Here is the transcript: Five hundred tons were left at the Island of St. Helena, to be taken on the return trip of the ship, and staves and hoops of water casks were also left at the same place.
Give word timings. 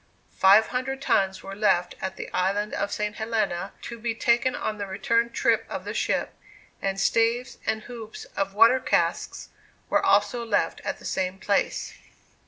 Five 0.35 0.65
hundred 0.69 0.99
tons 0.99 1.43
were 1.43 1.53
left 1.53 1.93
at 2.01 2.15
the 2.17 2.27
Island 2.33 2.73
of 2.73 2.91
St. 2.91 3.17
Helena, 3.17 3.73
to 3.83 3.99
be 3.99 4.15
taken 4.15 4.55
on 4.55 4.79
the 4.79 4.87
return 4.87 5.29
trip 5.29 5.63
of 5.69 5.85
the 5.85 5.93
ship, 5.93 6.33
and 6.81 6.99
staves 6.99 7.59
and 7.67 7.83
hoops 7.83 8.25
of 8.35 8.55
water 8.55 8.79
casks 8.79 9.49
were 9.91 10.03
also 10.03 10.43
left 10.43 10.81
at 10.83 10.97
the 10.97 11.05
same 11.05 11.37
place. 11.37 11.93